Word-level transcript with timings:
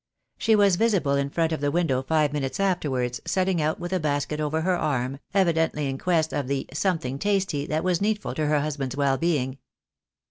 She 0.39 0.55
was 0.55 0.77
visible 0.77 1.13
in 1.13 1.29
front 1.29 1.51
of 1.51 1.61
the 1.61 1.69
window 1.69 2.01
five 2.01 2.33
minutes 2.33 2.59
afterwards, 2.59 3.21
setting 3.23 3.61
out 3.61 3.79
with 3.79 3.93
a 3.93 3.99
basket 3.99 4.39
over 4.39 4.61
her 4.61 4.75
arm, 4.75 5.19
evidently 5.31 5.87
in 5.87 5.99
quest 5.99 6.33
of 6.33 6.47
the 6.47 6.65
"something 6.73 7.19
tasty" 7.19 7.67
that 7.67 7.83
was 7.83 8.01
needful 8.01 8.33
to 8.33 8.47
her 8.47 8.61
husband's 8.61 8.97
well 8.97 9.19
being. 9.19 9.59